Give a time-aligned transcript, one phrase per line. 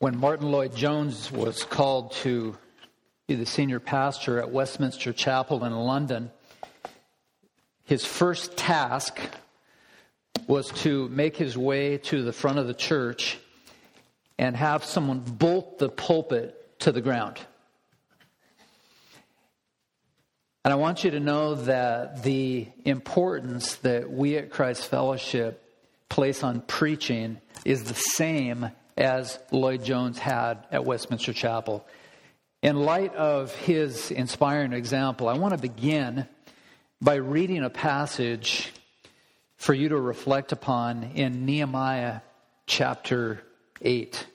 [0.00, 2.56] When Martyn Lloyd Jones was called to
[3.26, 6.30] be the senior pastor at Westminster Chapel in London,
[7.82, 9.18] his first task
[10.46, 13.38] was to make his way to the front of the church
[14.38, 17.40] and have someone bolt the pulpit to the ground.
[20.64, 25.60] And I want you to know that the importance that we at Christ Fellowship
[26.08, 31.86] place on preaching is the same as Lloyd Jones had at Westminster Chapel.
[32.62, 36.26] In light of his inspiring example, I want to begin
[37.00, 38.72] by reading a passage
[39.56, 42.20] for you to reflect upon in Nehemiah
[42.66, 43.40] chapter
[43.80, 44.26] 8.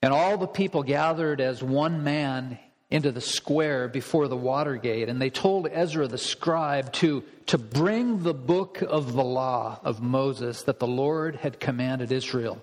[0.00, 5.08] And all the people gathered as one man into the square before the water gate,
[5.08, 10.00] and they told Ezra the scribe to, to bring the book of the law of
[10.00, 12.62] Moses that the Lord had commanded Israel.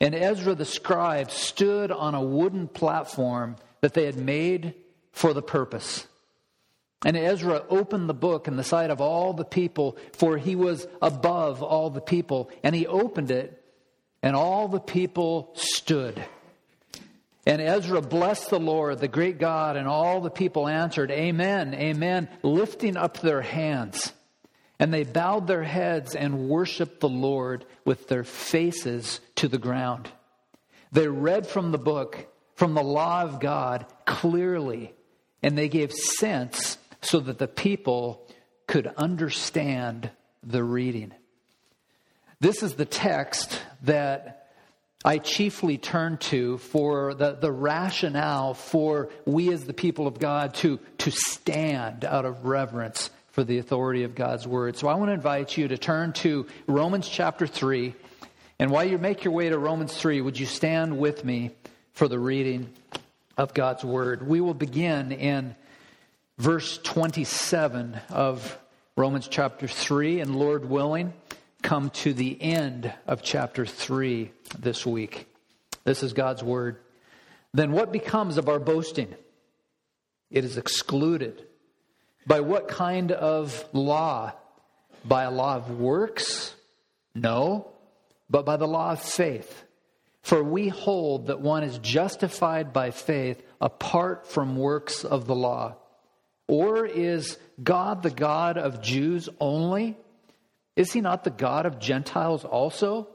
[0.00, 4.74] And Ezra the scribe stood on a wooden platform that they had made
[5.12, 6.06] for the purpose.
[7.04, 10.86] And Ezra opened the book in the sight of all the people, for he was
[11.00, 12.50] above all the people.
[12.62, 13.64] And he opened it,
[14.22, 16.24] and all the people stood.
[17.46, 22.28] And Ezra blessed the Lord, the great God, and all the people answered, Amen, Amen,
[22.42, 24.12] lifting up their hands.
[24.78, 30.08] And they bowed their heads and worshiped the Lord with their faces to the ground.
[30.92, 34.94] They read from the book, from the law of God, clearly,
[35.42, 38.26] and they gave sense so that the people
[38.66, 40.10] could understand
[40.42, 41.12] the reading.
[42.40, 44.50] This is the text that
[45.04, 50.54] I chiefly turn to for the, the rationale for we as the people of God
[50.54, 54.76] to, to stand out of reverence for the authority of God's word.
[54.76, 57.94] So I want to invite you to turn to Romans chapter 3.
[58.58, 61.52] And while you make your way to Romans 3, would you stand with me
[61.92, 62.68] for the reading
[63.36, 64.26] of God's word?
[64.26, 65.54] We will begin in
[66.38, 68.58] verse 27 of
[68.96, 71.12] Romans chapter 3, and Lord willing,
[71.62, 75.28] come to the end of chapter 3 this week.
[75.84, 76.78] This is God's word.
[77.54, 79.14] Then what becomes of our boasting?
[80.28, 81.44] It is excluded.
[82.28, 84.32] By what kind of law?
[85.02, 86.54] By a law of works?
[87.14, 87.68] No,
[88.28, 89.64] but by the law of faith.
[90.20, 95.76] For we hold that one is justified by faith apart from works of the law.
[96.46, 99.96] Or is God the God of Jews only?
[100.76, 103.08] Is he not the God of Gentiles also?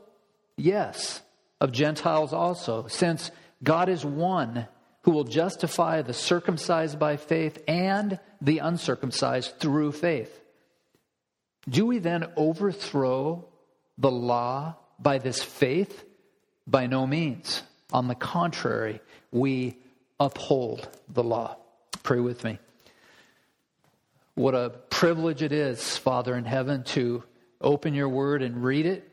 [0.57, 1.21] Yes,
[1.61, 3.29] of Gentiles also, since
[3.63, 4.67] God is one
[5.03, 10.41] who will justify the circumcised by faith and the uncircumcised through faith.
[11.69, 13.45] Do we then overthrow
[13.97, 16.03] the law by this faith?
[16.65, 17.61] By no means.
[17.91, 19.77] On the contrary, we
[20.19, 21.57] uphold the law.
[22.01, 22.57] Pray with me.
[24.35, 27.23] What a privilege it is, Father in heaven, to
[27.61, 29.09] open your word and read it.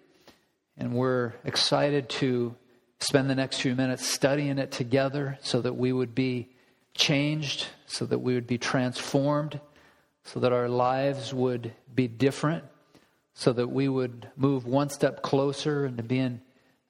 [0.79, 2.55] And we're excited to
[3.01, 6.49] spend the next few minutes studying it together so that we would be
[6.95, 9.61] changed, so that we would be transformed,
[10.25, 12.65] so that our lives would be different,
[13.35, 16.41] so that we would move one step closer into being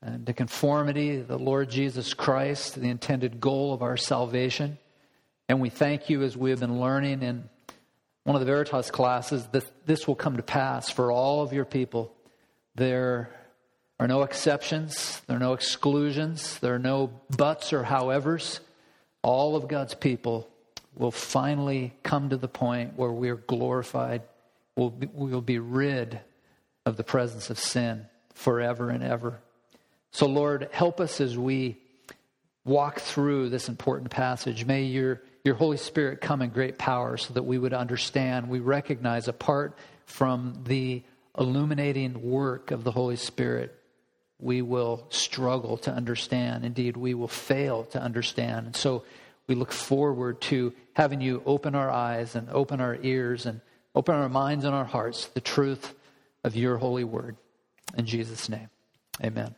[0.02, 4.78] into conformity the Lord Jesus Christ, the intended goal of our salvation.
[5.48, 7.48] And we thank you as we have been learning in
[8.24, 11.66] one of the Veritas classes that this will come to pass for all of your
[11.66, 12.14] people.
[12.76, 13.30] There
[14.00, 18.60] are no exceptions, there are no exclusions, there are no buts or howevers.
[19.20, 20.48] All of God's people
[20.96, 24.22] will finally come to the point where we are glorified,
[24.74, 26.18] we'll be, we'll be rid
[26.86, 29.38] of the presence of sin forever and ever.
[30.12, 31.76] So, Lord, help us as we
[32.64, 34.64] walk through this important passage.
[34.64, 38.48] May your, your Holy Spirit come in great power so that we would understand.
[38.48, 39.76] We recognize apart
[40.06, 41.02] from the
[41.38, 43.76] illuminating work of the Holy Spirit,
[44.42, 46.64] we will struggle to understand.
[46.64, 48.66] Indeed, we will fail to understand.
[48.66, 49.04] And so
[49.46, 53.60] we look forward to having you open our eyes and open our ears and
[53.94, 55.94] open our minds and our hearts to the truth
[56.44, 57.36] of your holy word.
[57.96, 58.68] In Jesus' name,
[59.22, 59.54] amen.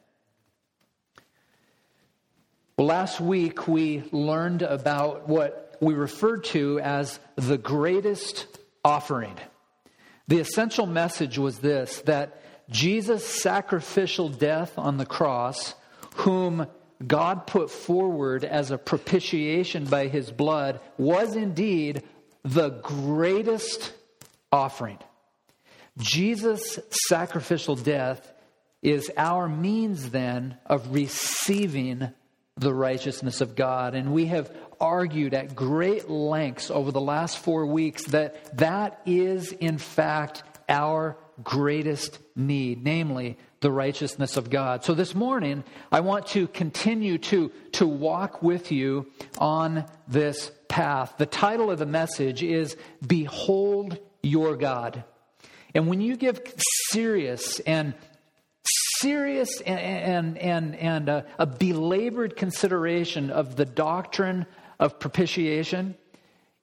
[2.76, 8.46] Well, last week we learned about what we referred to as the greatest
[8.84, 9.36] offering.
[10.28, 15.74] The essential message was this that Jesus' sacrificial death on the cross,
[16.16, 16.66] whom
[17.06, 22.02] God put forward as a propitiation by his blood, was indeed
[22.44, 23.92] the greatest
[24.50, 24.98] offering.
[25.98, 26.78] Jesus'
[27.08, 28.32] sacrificial death
[28.82, 32.08] is our means then of receiving
[32.56, 33.94] the righteousness of God.
[33.94, 39.52] And we have argued at great lengths over the last four weeks that that is,
[39.52, 44.84] in fact, our greatest need, namely the righteousness of God.
[44.84, 51.14] So this morning, I want to continue to, to walk with you on this path.
[51.18, 52.76] The title of the message is
[53.06, 55.04] Behold Your God.
[55.74, 56.40] And when you give
[56.90, 57.94] serious and
[59.00, 64.46] serious and, and, and, and a, a belabored consideration of the doctrine
[64.78, 65.94] of propitiation,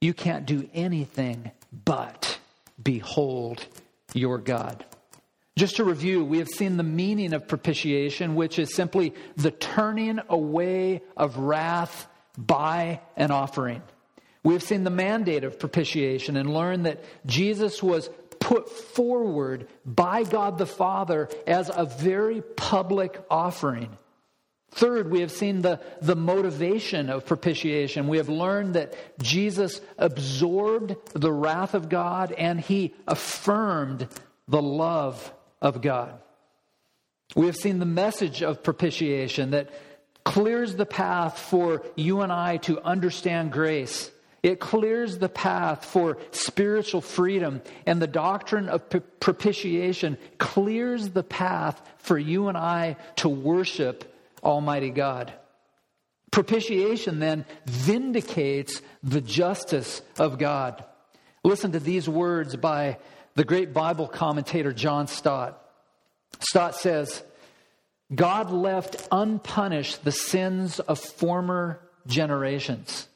[0.02, 1.52] you can't do anything
[1.86, 2.40] but
[2.82, 3.66] behold
[4.14, 4.86] your God.
[5.58, 10.20] Just to review, we have seen the meaning of propitiation, which is simply the turning
[10.30, 12.08] away of wrath
[12.38, 13.82] by an offering.
[14.42, 18.10] We have seen the mandate of propitiation and learned that Jesus was
[18.40, 23.98] put forward by God the Father as a very public offering.
[24.72, 28.08] Third, we have seen the, the motivation of propitiation.
[28.08, 34.08] We have learned that Jesus absorbed the wrath of God and he affirmed
[34.48, 36.20] the love of God.
[37.36, 39.70] We have seen the message of propitiation that
[40.24, 44.12] clears the path for you and I to understand grace.
[44.42, 48.90] It clears the path for spiritual freedom, and the doctrine of
[49.20, 55.34] propitiation clears the path for you and I to worship Almighty God.
[56.32, 60.84] Propitiation then vindicates the justice of God.
[61.44, 62.98] Listen to these words by
[63.36, 65.60] the great Bible commentator John Stott.
[66.40, 67.24] Stott says,
[68.14, 73.08] God left unpunished the sins of former generations,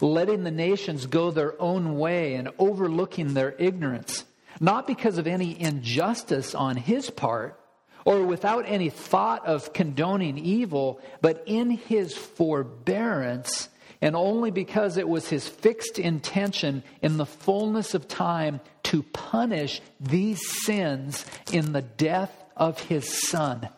[0.00, 4.24] letting the nations go their own way and overlooking their ignorance,
[4.60, 7.58] not because of any injustice on his part
[8.04, 13.68] or without any thought of condoning evil, but in his forbearance,
[14.00, 19.80] and only because it was his fixed intention in the fullness of time to punish
[20.00, 23.68] these sins in the death of his son.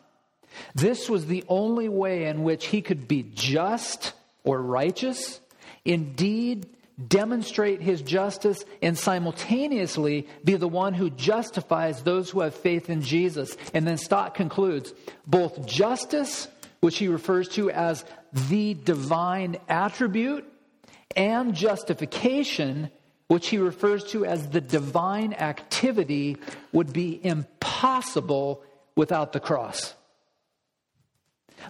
[0.75, 4.13] This was the only way in which he could be just
[4.45, 5.41] or righteous,
[5.85, 6.67] indeed
[7.09, 13.03] demonstrate his justice, and simultaneously be the one who justifies those who have faith in
[13.03, 13.57] Jesus.
[13.73, 14.93] And then Stott concludes
[15.27, 16.49] both justice,
[16.81, 20.45] which he refers to as the divine attribute,
[21.17, 22.91] and justification,
[23.29, 26.37] which he refers to as the divine activity,
[26.73, 28.63] would be impossible
[28.97, 29.95] without the cross.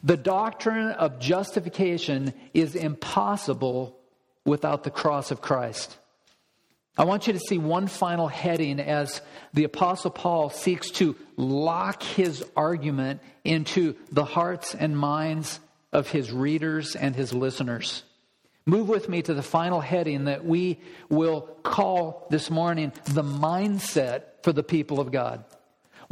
[0.02, 3.98] The doctrine of justification is impossible
[4.44, 5.96] without the cross of Christ.
[6.96, 9.20] I want you to see one final heading as
[9.52, 15.58] the Apostle Paul seeks to lock his argument into the hearts and minds
[15.92, 18.04] of his readers and his listeners.
[18.66, 24.22] Move with me to the final heading that we will call this morning the mindset
[24.42, 25.44] for the people of God.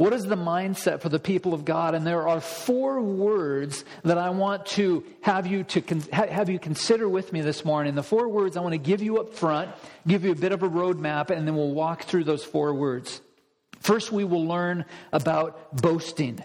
[0.03, 1.95] What is the mindset for the people of God?
[1.95, 6.59] And there are four words that I want to have you to con- have you
[6.59, 7.95] consider with me this morning.
[7.95, 9.71] The four words I want to give you up front,
[10.05, 13.21] give you a bit of a roadmap, and then we'll walk through those four words.
[13.79, 14.83] First, we will learn
[15.13, 16.43] about boasting.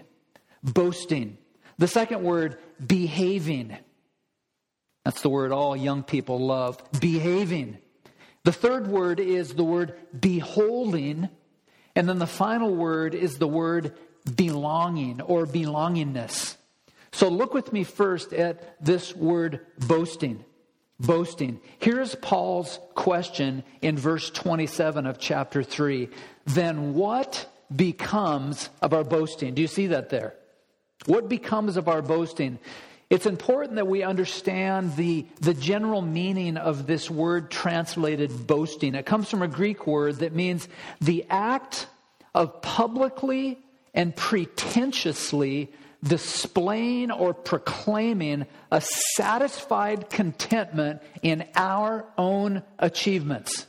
[0.63, 1.37] Boasting.
[1.79, 3.77] The second word, behaving.
[5.05, 6.81] That's the word all young people love.
[7.01, 7.79] Behaving.
[8.45, 11.29] The third word is the word beholding.
[11.99, 13.93] And then the final word is the word
[14.37, 16.55] belonging or belongingness.
[17.11, 20.45] So look with me first at this word boasting.
[21.01, 21.61] Boasting.
[21.81, 26.09] Here's Paul's question in verse 27 of chapter 3.
[26.45, 29.55] Then what becomes of our boasting?
[29.55, 30.37] Do you see that there?
[31.07, 32.61] What becomes of our boasting?
[33.11, 38.95] It's important that we understand the, the general meaning of this word translated boasting.
[38.95, 40.69] It comes from a Greek word that means
[41.01, 41.87] the act
[42.35, 43.59] of publicly
[43.95, 45.73] and pretentiously
[46.05, 48.83] displaying or proclaiming a
[49.17, 53.67] satisfied contentment in our own achievements.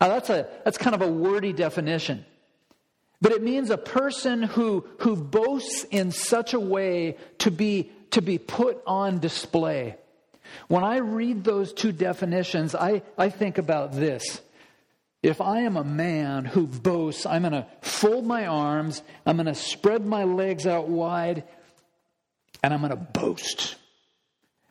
[0.00, 2.24] Now, that's, a, that's kind of a wordy definition.
[3.20, 8.22] But it means a person who, who boasts in such a way to be to
[8.22, 9.96] be put on display.
[10.68, 14.40] When I read those two definitions, I, I think about this.
[15.22, 19.46] If I am a man who boasts, I'm going to fold my arms, I'm going
[19.46, 21.44] to spread my legs out wide,
[22.62, 23.76] and I'm going to boast.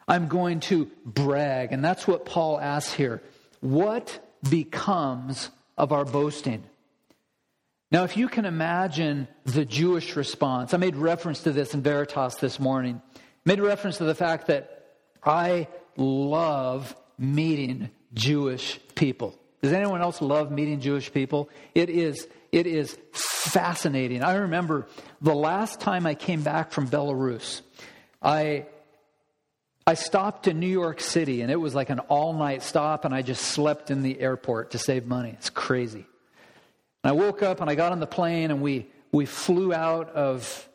[0.08, 1.74] I'm going to brag.
[1.74, 3.22] And that's what Paul asks here.
[3.60, 6.63] What becomes of our boasting?
[7.91, 12.36] Now, if you can imagine the Jewish response, I made reference to this in Veritas
[12.36, 13.01] this morning.
[13.48, 19.39] Made reference to the fact that I love meeting Jewish people.
[19.62, 21.50] Does anyone else love meeting Jewish people?
[21.74, 24.22] It is, it is fascinating.
[24.22, 24.86] I remember
[25.22, 27.62] the last time I came back from Belarus,
[28.22, 28.66] I,
[29.88, 33.16] I stopped in New York City and it was like an all night stop, and
[33.16, 35.30] I just slept in the airport to save money.
[35.30, 36.06] It's crazy.
[37.01, 40.10] And I woke up and I got on the plane and we, we flew out
[40.10, 40.68] of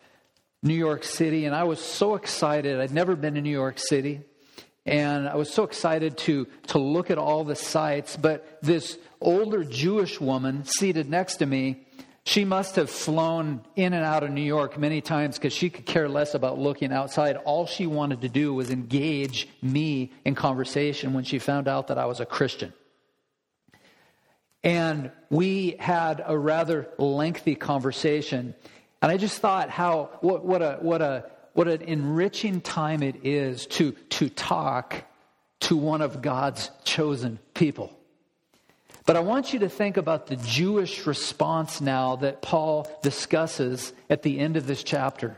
[0.62, 2.81] New York City, and I was so excited.
[2.81, 4.23] I'd never been to New York City.
[4.85, 8.16] And I was so excited to, to look at all the sights.
[8.16, 11.87] But this older Jewish woman seated next to me,
[12.25, 15.87] she must have flown in and out of New York many times because she could
[15.87, 17.37] care less about looking outside.
[17.37, 21.99] All she wanted to do was engage me in conversation when she found out that
[21.99, 22.73] I was a Christian.
[24.64, 28.54] And we had a rather lengthy conversation.
[29.03, 33.27] And I just thought how, what, what, a, what, a, what an enriching time it
[33.27, 35.05] is to, to talk
[35.61, 37.93] to one of God's chosen people.
[39.05, 44.23] But I want you to think about the Jewish response now that Paul discusses at
[44.23, 45.37] the end of this chapter.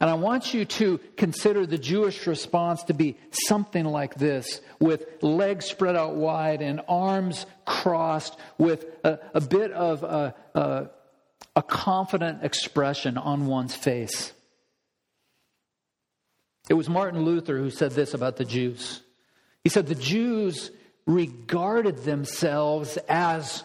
[0.00, 5.06] And I want you to consider the Jewish response to be something like this with
[5.22, 10.90] legs spread out wide and arms crossed, with a, a bit of a, a,
[11.56, 14.32] a confident expression on one's face.
[16.68, 19.00] It was Martin Luther who said this about the Jews.
[19.64, 20.70] He said, The Jews
[21.06, 23.64] regarded themselves as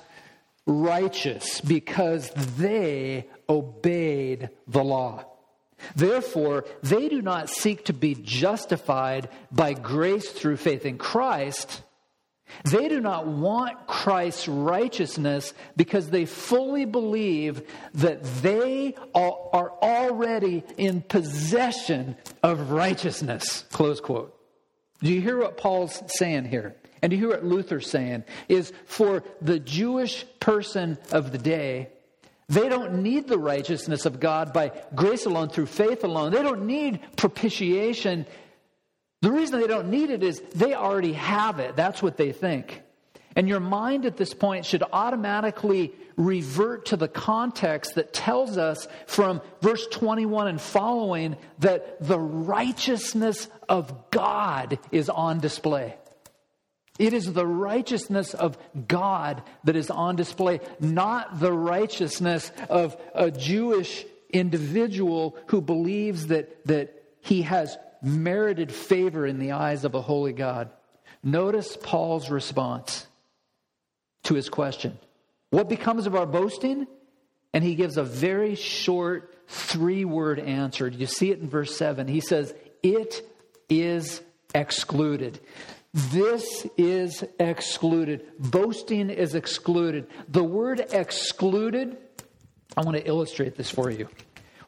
[0.66, 5.26] righteous because they obeyed the law.
[5.96, 11.82] Therefore, they do not seek to be justified by grace through faith in Christ.
[12.66, 17.64] They do not want Christ's righteousness because they fully believe
[17.96, 23.66] that they are already in possession of righteousness.
[23.72, 24.38] Close quote.
[25.02, 26.76] Do you hear what Paul's saying here?
[27.02, 28.24] And do you hear what Luther's saying?
[28.48, 31.90] Is for the Jewish person of the day,
[32.48, 36.32] they don't need the righteousness of God by grace alone, through faith alone.
[36.32, 38.26] They don't need propitiation.
[39.22, 41.76] The reason they don't need it is they already have it.
[41.76, 42.82] That's what they think.
[43.36, 48.88] And your mind at this point should automatically revert to the context that tells us
[49.08, 55.96] from verse 21 and following that the righteousness of God is on display.
[57.00, 63.32] It is the righteousness of God that is on display, not the righteousness of a
[63.32, 70.02] Jewish individual who believes that, that he has merited favor in the eyes of a
[70.02, 70.70] holy God.
[71.24, 73.08] Notice Paul's response
[74.24, 74.98] to his question
[75.50, 76.88] What becomes of our boasting?
[77.54, 80.88] And he gives a very short three word answer.
[80.88, 82.08] You see it in verse 7.
[82.08, 83.28] He says, It
[83.70, 84.22] is
[84.56, 85.40] excluded.
[85.94, 88.26] This is excluded.
[88.40, 90.08] Boasting is excluded.
[90.30, 91.98] The word excluded,
[92.78, 94.08] I want to illustrate this for you.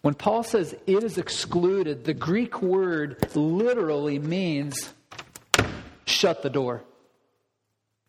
[0.04, 4.94] When Paul says it is excluded, the Greek word literally means
[6.06, 6.84] shut the door.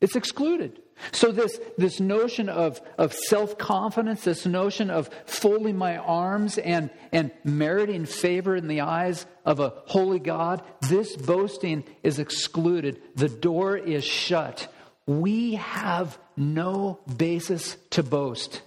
[0.01, 0.81] It's excluded.
[1.13, 7.31] So this, this notion of, of self-confidence, this notion of folding my arms and, and
[7.45, 13.01] meriting favor in the eyes of a holy God, this boasting is excluded.
[13.15, 14.67] The door is shut.
[15.07, 18.63] We have no basis to boast.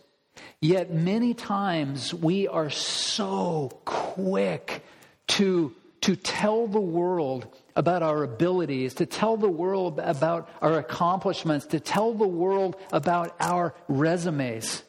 [0.61, 4.83] Yet many times we are so quick
[5.27, 11.67] to, to tell the world about our abilities, to tell the world about our accomplishments,
[11.67, 14.81] to tell the world about our resumes.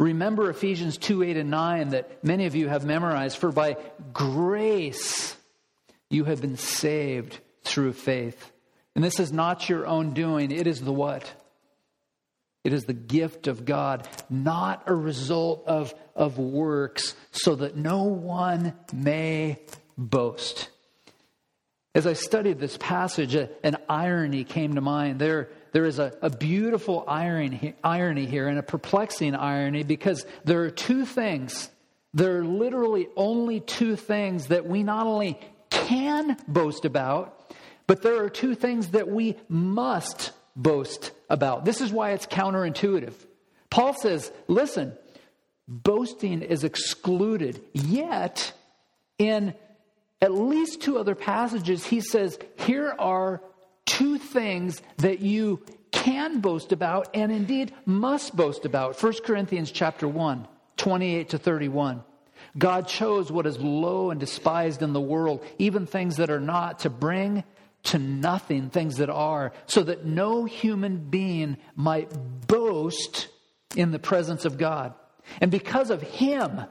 [0.00, 3.38] Remember Ephesians 2 8 and 9 that many of you have memorized.
[3.38, 3.76] For by
[4.12, 5.36] grace
[6.10, 8.52] you have been saved through faith.
[8.96, 11.32] And this is not your own doing, it is the what?
[12.66, 18.02] It is the gift of God, not a result of, of works, so that no
[18.02, 19.60] one may
[19.96, 20.70] boast.
[21.94, 25.20] As I studied this passage, an irony came to mind.
[25.20, 30.62] There, there is a, a beautiful irony, irony here and a perplexing irony because there
[30.62, 31.70] are two things,
[32.14, 35.38] there are literally only two things that we not only
[35.70, 37.48] can boast about,
[37.86, 41.64] but there are two things that we must boast about.
[41.64, 43.14] This is why it's counterintuitive.
[43.70, 44.96] Paul says, listen,
[45.68, 47.62] boasting is excluded.
[47.74, 48.52] Yet,
[49.18, 49.54] in
[50.20, 53.42] at least two other passages, he says, here are
[53.84, 59.00] two things that you can boast about and indeed must boast about.
[59.00, 62.02] 1 Corinthians chapter 1, 28 to 31.
[62.56, 66.80] God chose what is low and despised in the world, even things that are not,
[66.80, 67.44] to bring
[67.86, 72.10] to nothing things that are, so that no human being might
[72.46, 73.28] boast
[73.74, 74.94] in the presence of God.
[75.40, 76.66] And because of him,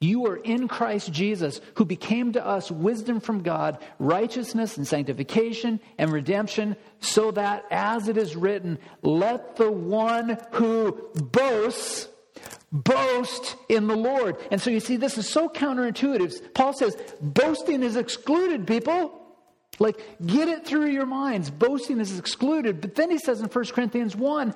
[0.00, 5.78] you are in Christ Jesus, who became to us wisdom from God, righteousness and sanctification
[5.98, 12.08] and redemption, so that, as it is written, let the one who boasts
[12.72, 14.36] boast in the Lord.
[14.50, 16.54] And so you see, this is so counterintuitive.
[16.54, 19.19] Paul says, boasting is excluded, people.
[19.80, 21.50] Like, get it through your minds.
[21.50, 22.80] Boasting is excluded.
[22.80, 24.54] But then he says in 1 Corinthians 1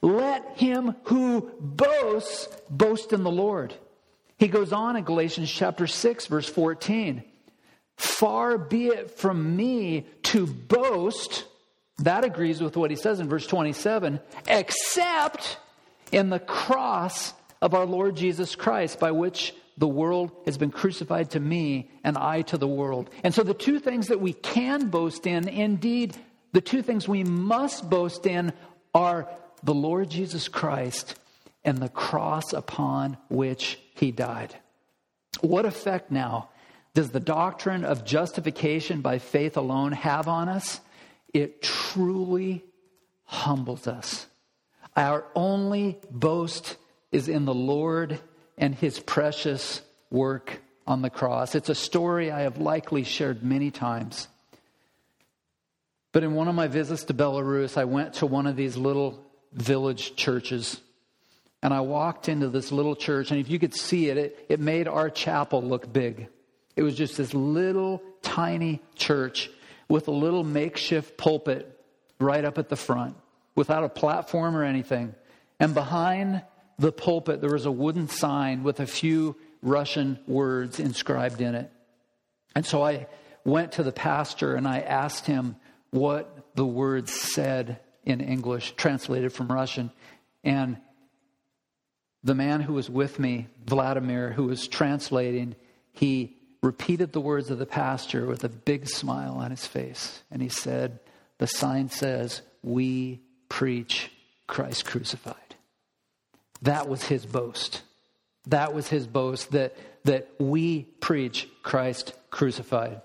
[0.00, 3.74] let him who boasts boast in the Lord.
[4.38, 7.22] He goes on in Galatians chapter 6, verse 14
[7.96, 11.44] Far be it from me to boast,
[11.98, 15.58] that agrees with what he says in verse 27, except
[16.10, 21.30] in the cross of our Lord Jesus Christ, by which the world has been crucified
[21.30, 23.10] to me and I to the world.
[23.24, 26.16] And so the two things that we can boast in, indeed,
[26.52, 28.52] the two things we must boast in
[28.94, 29.28] are
[29.62, 31.14] the Lord Jesus Christ
[31.64, 34.54] and the cross upon which he died.
[35.40, 36.50] What effect now
[36.94, 40.80] does the doctrine of justification by faith alone have on us?
[41.32, 42.64] It truly
[43.24, 44.26] humbles us.
[44.94, 46.76] Our only boast
[47.10, 48.20] is in the Lord
[48.58, 51.54] and his precious work on the cross.
[51.54, 54.28] It's a story I have likely shared many times.
[56.12, 59.24] But in one of my visits to Belarus, I went to one of these little
[59.52, 60.80] village churches.
[61.62, 64.60] And I walked into this little church, and if you could see it, it, it
[64.60, 66.28] made our chapel look big.
[66.76, 69.50] It was just this little tiny church
[69.88, 71.78] with a little makeshift pulpit
[72.18, 73.16] right up at the front
[73.54, 75.14] without a platform or anything.
[75.60, 76.42] And behind
[76.82, 81.70] the pulpit, there was a wooden sign with a few Russian words inscribed in it.
[82.56, 83.06] And so I
[83.44, 85.54] went to the pastor and I asked him
[85.90, 89.92] what the words said in English, translated from Russian.
[90.42, 90.76] And
[92.24, 95.54] the man who was with me, Vladimir, who was translating,
[95.92, 100.20] he repeated the words of the pastor with a big smile on his face.
[100.32, 100.98] And he said,
[101.38, 104.10] The sign says, We preach
[104.48, 105.51] Christ crucified.
[106.62, 107.82] That was his boast.
[108.46, 113.02] That was his boast that, that we preach Christ crucified.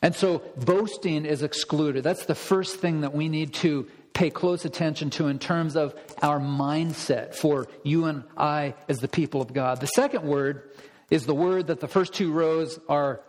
[0.00, 2.04] And so boasting is excluded.
[2.04, 5.94] That's the first thing that we need to pay close attention to in terms of
[6.22, 9.80] our mindset for you and I as the people of God.
[9.80, 10.70] The second word
[11.10, 13.20] is the word that the first two rows are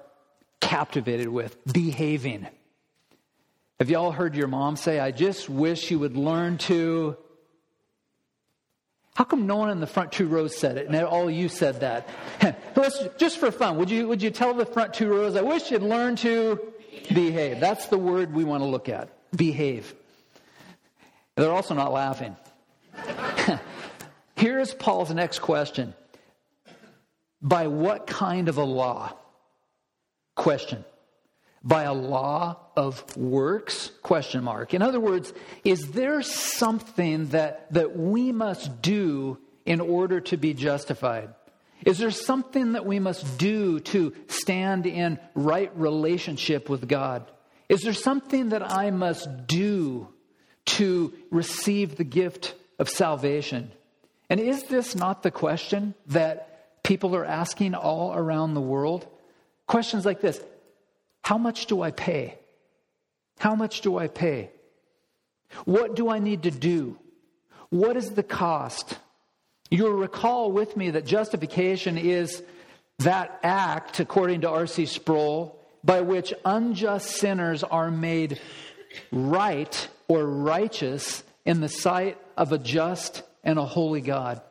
[0.59, 2.47] captivated with behaving.
[3.79, 7.17] Have you all heard your mom say, I just wish you would learn to
[9.19, 11.81] how come no one in the front two rows said it and all you said
[11.81, 12.07] that?
[12.77, 15.71] Let's, just for fun, would you, would you tell the front two rows, I wish
[15.71, 16.57] you'd learn to
[17.13, 17.59] behave?
[17.59, 19.93] That's the word we want to look at behave.
[21.35, 22.37] They're also not laughing.
[24.37, 25.93] Here's Paul's next question
[27.41, 29.17] By what kind of a law?
[30.35, 30.85] Question
[31.63, 33.91] by a law of works?
[34.01, 34.73] Question mark.
[34.73, 40.53] In other words is there something that that we must do in order to be
[40.53, 41.33] justified?
[41.85, 47.29] Is there something that we must do to stand in right relationship with god?
[47.69, 50.07] Is there something that i must do
[50.65, 53.71] to receive the gift of salvation?
[54.29, 59.07] And is this not the question that people are asking all around the world?
[59.67, 60.41] Questions like this
[61.29, 62.39] how much do I pay?
[63.37, 64.49] How much do I pay?
[65.63, 66.97] What do I need to do?
[67.69, 68.97] What is the cost?
[69.69, 72.41] You'll recall with me that justification is
[72.97, 74.87] that act, according to R.C.
[74.87, 78.41] Sproul, by which unjust sinners are made
[79.11, 84.41] right or righteous in the sight of a just and a holy God.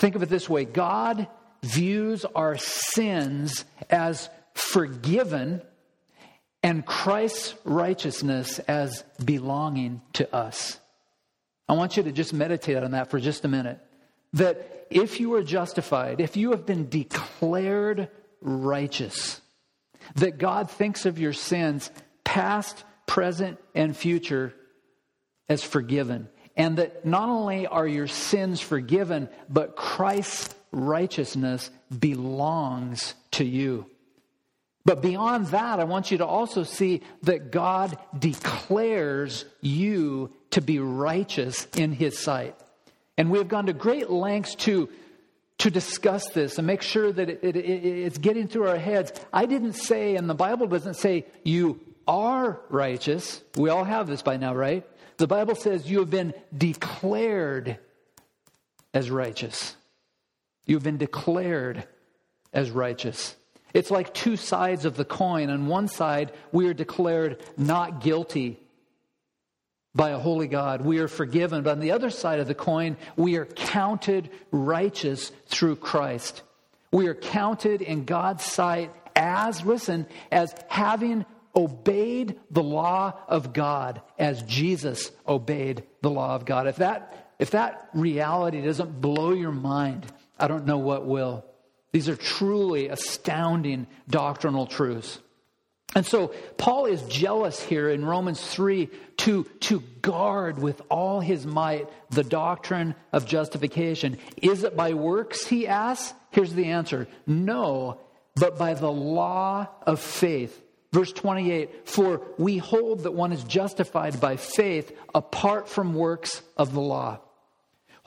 [0.00, 1.28] Think of it this way God
[1.62, 5.62] views our sins as forgiven
[6.62, 10.78] and Christ's righteousness as belonging to us.
[11.68, 13.78] I want you to just meditate on that for just a minute.
[14.34, 18.08] That if you are justified, if you have been declared
[18.40, 19.40] righteous.
[20.16, 21.90] That God thinks of your sins,
[22.24, 24.54] past, present, and future,
[25.48, 26.28] as forgiven.
[26.56, 33.86] And that not only are your sins forgiven, but Christ's righteousness belongs to you.
[34.88, 40.78] But beyond that, I want you to also see that God declares you to be
[40.78, 42.56] righteous in His sight.
[43.18, 44.88] And we have gone to great lengths to,
[45.58, 49.12] to discuss this and make sure that it, it, it, it's getting through our heads.
[49.30, 53.42] I didn't say, and the Bible doesn't say, you are righteous.
[53.58, 54.86] We all have this by now, right?
[55.18, 57.78] The Bible says you have been declared
[58.94, 59.76] as righteous.
[60.64, 61.86] You've been declared
[62.54, 63.36] as righteous.
[63.74, 65.50] It's like two sides of the coin.
[65.50, 68.58] On one side, we are declared not guilty
[69.94, 70.82] by a holy God.
[70.82, 71.62] We are forgiven.
[71.62, 76.42] But on the other side of the coin, we are counted righteous through Christ.
[76.92, 84.00] We are counted in God's sight as, listen, as having obeyed the law of God
[84.18, 86.66] as Jesus obeyed the law of God.
[86.68, 90.06] If that, if that reality doesn't blow your mind,
[90.38, 91.44] I don't know what will.
[91.98, 95.18] These are truly astounding doctrinal truths.
[95.96, 101.44] And so Paul is jealous here in Romans 3 to, to guard with all his
[101.44, 104.18] might the doctrine of justification.
[104.40, 106.14] Is it by works, he asks?
[106.30, 107.98] Here's the answer no,
[108.36, 110.62] but by the law of faith.
[110.92, 116.72] Verse 28 For we hold that one is justified by faith apart from works of
[116.74, 117.18] the law.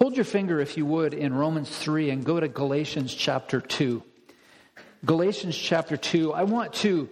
[0.02, 4.02] Hold your finger, if you would, in Romans 3 and go to Galatians chapter 2.
[5.06, 7.08] Galatians chapter 2, I want to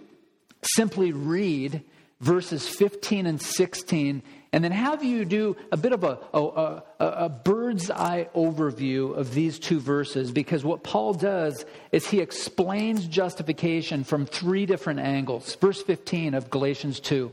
[0.74, 1.84] simply read
[2.20, 6.82] verses 15 and 16 and then have you do a bit of a, a, a,
[6.98, 13.06] a, bird's eye overview of these two verses because what Paul does is he explains
[13.06, 15.54] justification from three different angles.
[15.54, 17.32] Verse 15 of Galatians 2.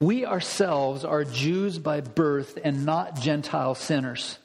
[0.00, 4.38] We ourselves are Jews by birth and not Gentile sinners.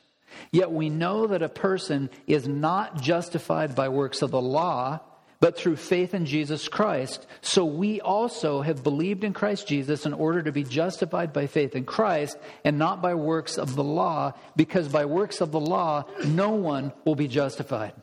[0.51, 5.01] Yet we know that a person is not justified by works of the law,
[5.41, 7.27] but through faith in Jesus Christ.
[7.41, 11.75] So we also have believed in Christ Jesus in order to be justified by faith
[11.75, 16.05] in Christ and not by works of the law, because by works of the law,
[16.25, 17.93] no one will be justified.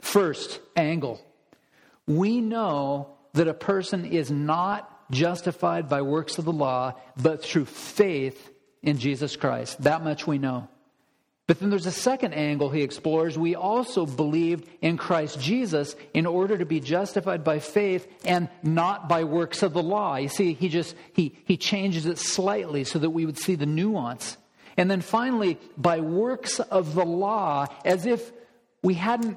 [0.00, 1.20] First angle.
[2.06, 7.66] We know that a person is not justified by works of the law, but through
[7.66, 8.50] faith
[8.82, 9.82] in Jesus Christ.
[9.82, 10.68] That much we know.
[11.46, 13.36] But then there's a second angle he explores.
[13.36, 19.08] We also believed in Christ Jesus in order to be justified by faith and not
[19.08, 20.16] by works of the law.
[20.16, 23.66] You see, he just he he changes it slightly so that we would see the
[23.66, 24.36] nuance.
[24.76, 28.32] And then finally, by works of the law, as if
[28.82, 29.36] we hadn't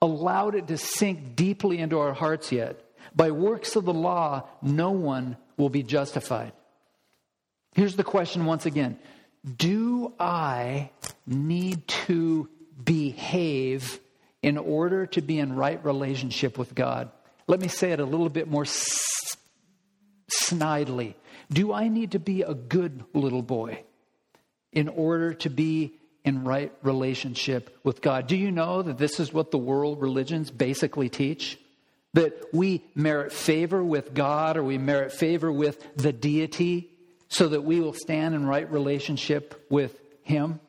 [0.00, 2.80] allowed it to sink deeply into our hearts yet.
[3.14, 6.52] By works of the law, no one will be justified.
[7.74, 8.98] Here's the question once again
[9.56, 10.90] Do I
[11.26, 12.48] need to
[12.82, 14.00] behave
[14.42, 17.10] in order to be in right relationship with God?
[17.46, 18.64] Let me say it a little bit more
[20.30, 21.14] snidely.
[21.50, 23.82] Do I need to be a good little boy
[24.72, 28.26] in order to be in right relationship with God?
[28.26, 31.58] Do you know that this is what the world religions basically teach?
[32.14, 36.90] That we merit favor with God or we merit favor with the deity
[37.28, 40.60] so that we will stand in right relationship with Him?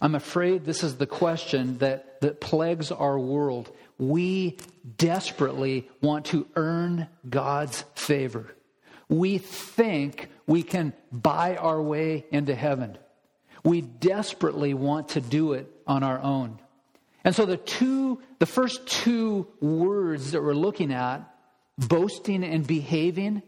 [0.00, 3.70] I'm afraid this is the question that, that plagues our world.
[3.98, 4.56] We
[4.96, 8.54] desperately want to earn God's favor.
[9.08, 12.96] We think we can buy our way into heaven.
[13.62, 16.58] We desperately want to do it on our own.
[17.24, 21.22] And so the two, the first two words that we're looking at,
[21.78, 23.42] boasting and behaving,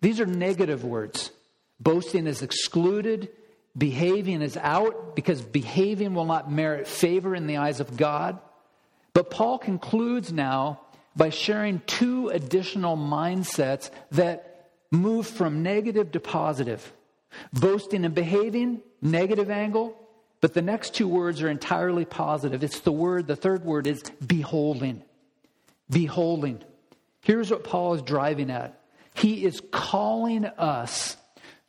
[0.00, 1.30] these are negative words.
[1.80, 3.28] Boasting is excluded,
[3.76, 8.38] behaving is out because behaving will not merit favor in the eyes of God.
[9.12, 10.80] But Paul concludes now
[11.16, 16.92] by sharing two additional mindsets that move from negative to positive.
[17.52, 19.98] Boasting and behaving, negative angle,
[20.40, 22.62] but the next two words are entirely positive.
[22.62, 25.02] It's the word, the third word is beholding.
[25.90, 26.62] Beholding.
[27.22, 28.80] Here's what Paul is driving at
[29.14, 31.16] he is calling us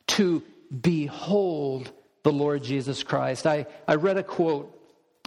[0.08, 0.42] to
[0.82, 1.90] behold
[2.22, 3.46] the Lord Jesus Christ.
[3.46, 4.78] I, I read a quote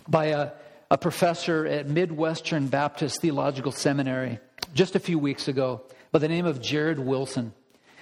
[0.07, 0.51] by a,
[0.91, 4.37] a professor at Midwestern Baptist Theological Seminary
[4.75, 7.53] just a few weeks ago by the name of Jared Wilson.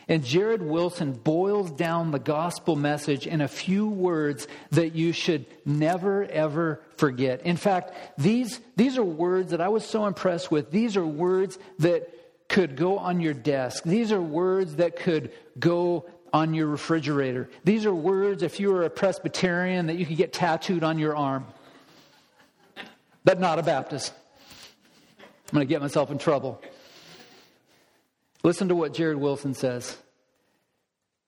[0.09, 5.45] And Jared Wilson boils down the gospel message in a few words that you should
[5.65, 7.43] never, ever forget.
[7.45, 10.71] In fact, these, these are words that I was so impressed with.
[10.71, 12.09] These are words that
[12.49, 13.83] could go on your desk.
[13.83, 17.47] These are words that could go on your refrigerator.
[17.63, 21.15] These are words, if you were a Presbyterian, that you could get tattooed on your
[21.15, 21.45] arm.
[23.23, 24.11] But not a Baptist.
[25.19, 26.59] I'm going to get myself in trouble.
[28.43, 29.97] Listen to what Jared Wilson says.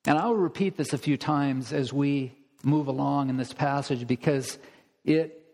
[0.06, 4.58] And I'll repeat this a few times as we move along in this passage because
[5.04, 5.46] it,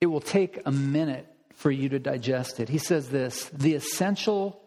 [0.00, 2.68] it will take a minute for you to digest it.
[2.68, 4.60] He says this The essential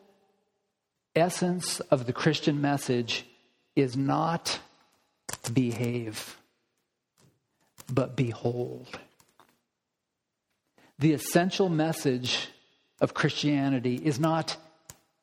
[1.15, 3.25] essence of the Christian message
[3.75, 4.59] is not
[5.53, 6.37] behave,
[7.91, 8.87] but behold.
[10.97, 12.49] The essential message
[12.99, 14.57] of Christianity is not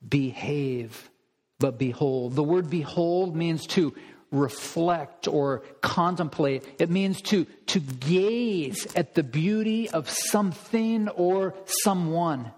[0.09, 1.11] behave,
[1.59, 2.35] but behold.
[2.35, 3.95] The word behold means to
[4.31, 6.65] reflect or contemplate.
[6.79, 12.53] It means to, to gaze at the beauty of something or someone.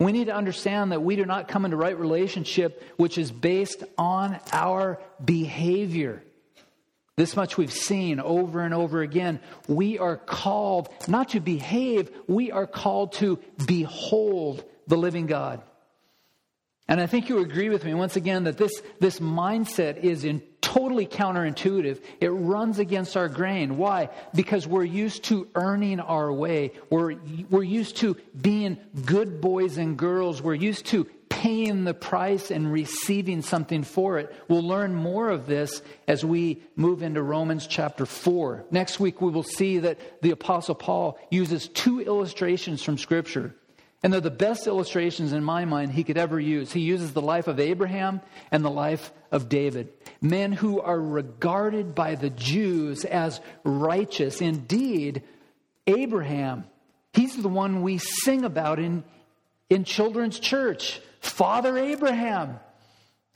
[0.00, 3.84] We need to understand that we do not come into right relationship which is based
[3.96, 6.22] on our behavior.
[7.16, 9.38] This much we've seen over and over again.
[9.68, 15.62] We are called not to behave, we are called to behold the living God.
[16.86, 20.42] And I think you agree with me once again that this, this mindset is in
[20.60, 22.02] totally counterintuitive.
[22.20, 23.78] It runs against our grain.
[23.78, 24.10] Why?
[24.34, 26.72] Because we're used to earning our way.
[26.90, 27.16] We're,
[27.48, 30.42] we're used to being good boys and girls.
[30.42, 34.34] We're used to paying the price and receiving something for it.
[34.48, 38.64] We'll learn more of this as we move into Romans chapter 4.
[38.70, 43.54] Next week, we will see that the Apostle Paul uses two illustrations from Scripture
[44.04, 46.70] and they're the best illustrations in my mind he could ever use.
[46.70, 49.88] He uses the life of Abraham and the life of David,
[50.20, 54.42] men who are regarded by the Jews as righteous.
[54.42, 55.22] Indeed,
[55.86, 56.64] Abraham,
[57.14, 59.04] he's the one we sing about in,
[59.70, 61.00] in children's church.
[61.20, 62.60] Father Abraham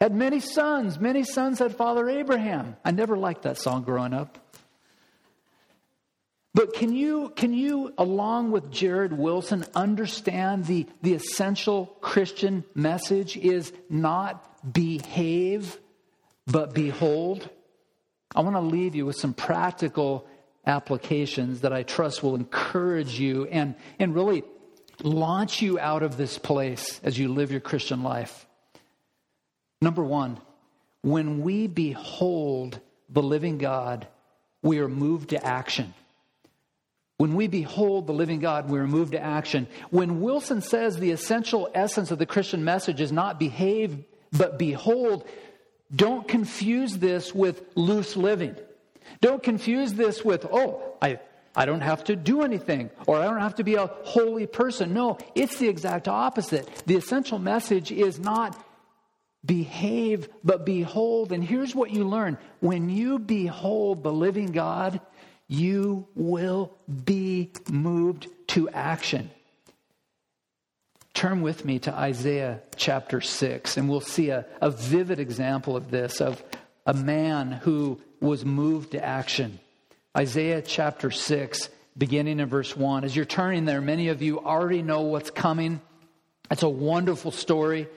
[0.03, 1.01] had many sons.
[1.01, 2.77] Many sons had Father Abraham.
[2.85, 4.37] I never liked that song growing up.
[6.59, 13.37] But can you, can you, along with Jared Wilson, understand the, the essential Christian message
[13.37, 15.79] is not behave,
[16.49, 17.49] but behold?
[18.35, 20.27] I want to leave you with some practical
[20.67, 24.43] applications that I trust will encourage you and, and really
[25.05, 28.49] launch you out of this place as you live your Christian life.
[29.81, 30.41] Number one,
[31.03, 34.09] when we behold the living God,
[34.61, 35.95] we are moved to action.
[37.19, 39.67] When we behold the living God, we are moved to action.
[39.91, 45.27] When Wilson says the essential essence of the Christian message is not behave, but behold,
[45.95, 48.55] don't confuse this with loose living.
[49.21, 51.19] Don't confuse this with, oh, I,
[51.57, 54.95] I don't have to do anything or I don't have to be a holy person.
[54.95, 56.69] No, it's the exact opposite.
[56.87, 58.57] The essential message is not
[59.45, 61.33] behave, but behold.
[61.33, 65.01] And here's what you learn when you behold the living God,
[65.49, 66.73] you will
[67.05, 69.31] be moved to action.
[71.15, 75.91] Turn with me to Isaiah chapter 6, and we'll see a, a vivid example of
[75.91, 76.43] this of
[76.87, 79.59] a man who was moved to action.
[80.17, 83.05] Isaiah chapter 6, beginning in verse 1.
[83.05, 85.81] As you're turning there, many of you already know what's coming.
[86.51, 87.89] It's a wonderful story.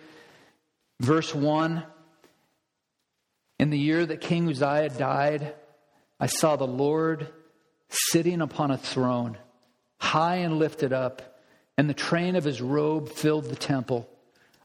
[1.00, 1.84] Verse 1
[3.60, 5.54] In the year that King Uzziah died,
[6.20, 7.28] I saw the Lord
[7.92, 9.38] sitting upon a throne,
[10.00, 11.40] high and lifted up,
[11.78, 14.10] and the train of his robe filled the temple.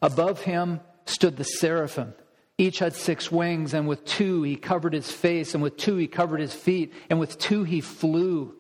[0.01, 2.15] Above him stood the seraphim.
[2.59, 6.07] Each had six wings, and with two he covered his face, and with two he
[6.07, 8.55] covered his feet, and with two he flew.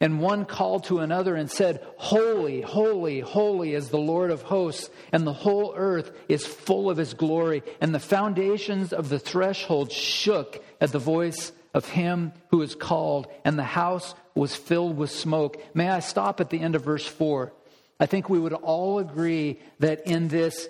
[0.00, 4.90] And one called to another and said, Holy, holy, holy is the Lord of hosts,
[5.12, 7.62] and the whole earth is full of his glory.
[7.80, 13.26] And the foundations of the threshold shook at the voice of him who is called,
[13.44, 15.60] and the house was filled with smoke.
[15.74, 17.52] May I stop at the end of verse 4?
[17.98, 20.68] I think we would all agree that in this,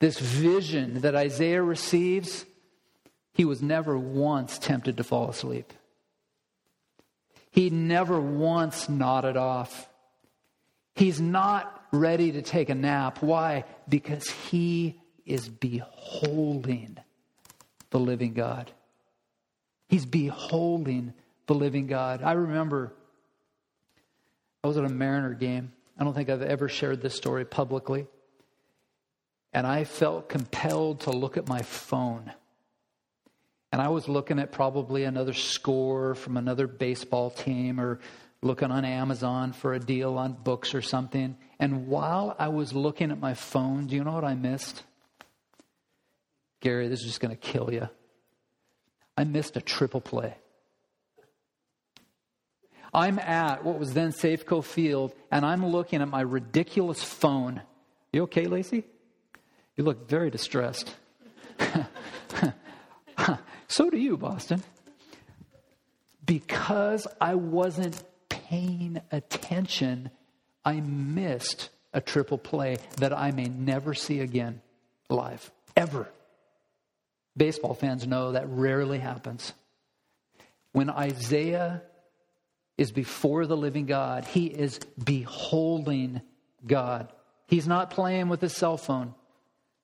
[0.00, 2.46] this vision that Isaiah receives,
[3.34, 5.72] he was never once tempted to fall asleep.
[7.50, 9.88] He never once nodded off.
[10.94, 13.22] He's not ready to take a nap.
[13.22, 13.64] Why?
[13.88, 16.96] Because he is beholding
[17.90, 18.70] the living God.
[19.92, 21.12] He's beholding
[21.46, 22.22] the living God.
[22.22, 22.94] I remember
[24.64, 25.70] I was at a Mariner game.
[25.98, 28.06] I don't think I've ever shared this story publicly.
[29.52, 32.32] and I felt compelled to look at my phone.
[33.70, 38.00] And I was looking at probably another score from another baseball team or
[38.40, 41.36] looking on Amazon for a deal on books or something.
[41.58, 44.84] And while I was looking at my phone, do you know what I missed?
[46.60, 47.90] Gary, this is just going to kill you.
[49.22, 50.34] I missed a triple play.
[52.92, 57.62] I'm at what was then Safeco Field, and I'm looking at my ridiculous phone.
[58.12, 58.82] You okay, Lacey?
[59.76, 60.96] You look very distressed.
[63.68, 64.60] so do you, Boston.
[66.26, 70.10] Because I wasn't paying attention,
[70.64, 74.62] I missed a triple play that I may never see again
[75.08, 76.08] live, ever.
[77.36, 79.52] Baseball fans know that rarely happens.
[80.72, 81.82] When Isaiah
[82.78, 86.22] is before the living God, he is beholding
[86.66, 87.12] God.
[87.46, 89.14] He's not playing with his cell phone.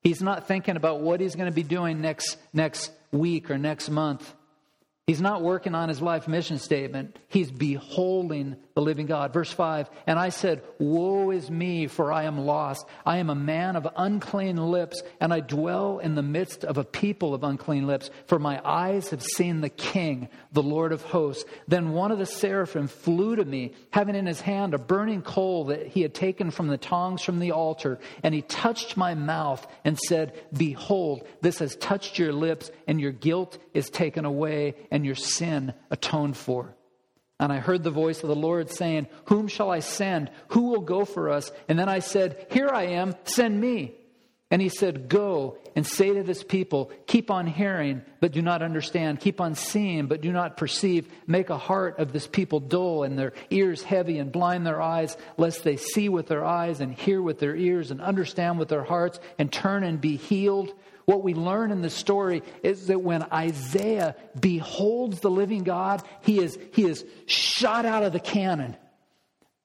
[0.01, 3.91] He's not thinking about what he's going to be doing next, next week or next
[3.91, 4.33] month.
[5.09, 7.19] He's not working on his life mission statement.
[7.29, 9.33] He's beholding the living God.
[9.33, 12.87] Verse 5 And I said, Woe is me, for I am lost.
[13.07, 16.85] I am a man of unclean lips, and I dwell in the midst of a
[16.85, 21.47] people of unclean lips, for my eyes have seen the King, the Lord of hosts.
[21.67, 25.65] Then one of the seraphim flew to me, having in his hand a burning coal
[25.65, 29.67] that he had taken from the tongs from the altar, and he touched my mouth
[29.87, 35.07] and said, Behold, this has touched your lips, and your guilt is taken away and
[35.07, 36.75] your sin atoned for.
[37.39, 40.29] And I heard the voice of the Lord saying, Whom shall I send?
[40.49, 41.53] Who will go for us?
[41.69, 43.95] And then I said, Here I am, send me.
[44.51, 48.61] And he said, Go and say to this people, Keep on hearing, but do not
[48.61, 49.21] understand.
[49.21, 51.07] Keep on seeing, but do not perceive.
[51.29, 55.17] Make a heart of this people dull and their ears heavy and blind their eyes,
[55.37, 58.83] lest they see with their eyes and hear with their ears and understand with their
[58.83, 60.73] hearts and turn and be healed.
[61.09, 66.39] What we learn in the story is that when Isaiah beholds the living God, he
[66.39, 68.77] is, he is shot out of the cannon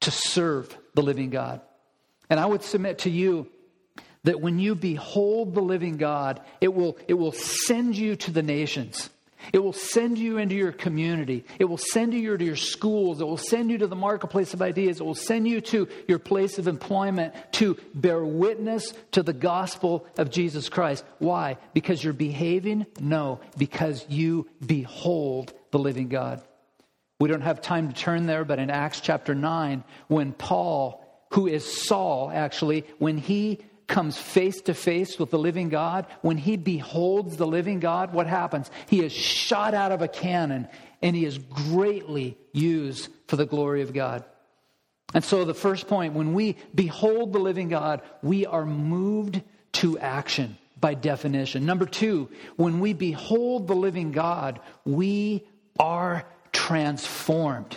[0.00, 1.60] to serve the living God.
[2.30, 3.46] And I would submit to you
[4.22, 8.42] that when you behold the living God, it will, it will send you to the
[8.42, 9.10] nations.
[9.52, 11.44] It will send you into your community.
[11.58, 13.20] It will send you to your schools.
[13.20, 15.00] It will send you to the marketplace of ideas.
[15.00, 20.06] It will send you to your place of employment to bear witness to the gospel
[20.16, 21.04] of Jesus Christ.
[21.18, 21.58] Why?
[21.72, 22.86] Because you're behaving?
[23.00, 26.42] No, because you behold the living God.
[27.20, 31.46] We don't have time to turn there, but in Acts chapter 9, when Paul, who
[31.46, 36.56] is Saul actually, when he comes face to face with the living God, when he
[36.56, 38.70] beholds the living God, what happens?
[38.88, 40.68] He is shot out of a cannon
[41.02, 44.24] and he is greatly used for the glory of God.
[45.12, 49.42] And so, the first point, when we behold the living God, we are moved
[49.74, 51.64] to action by definition.
[51.64, 55.46] Number two, when we behold the living God, we
[55.78, 57.76] are transformed.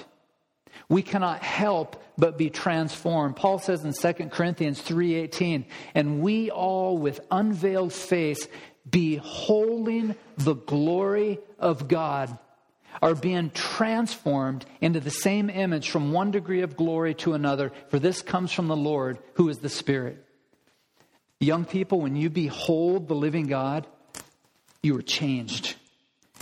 [0.90, 3.36] We cannot help but be transformed.
[3.36, 8.48] Paul says in 2 Corinthians 3:18, "And we all with unveiled face
[8.90, 12.38] beholding the glory of God
[13.02, 18.00] are being transformed into the same image from one degree of glory to another, for
[18.00, 20.26] this comes from the Lord, who is the Spirit."
[21.40, 23.86] Young people, when you behold the living God,
[24.82, 25.76] you are changed.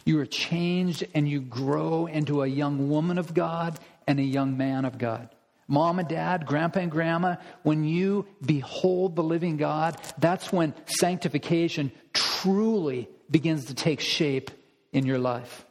[0.05, 4.55] You are changed and you grow into a young woman of God and a young
[4.55, 5.34] man of God.
[5.67, 11.91] Mom and dad, grandpa and grandma, when you behold the living God, that's when sanctification
[12.13, 14.51] truly begins to take shape
[14.93, 15.65] in your life.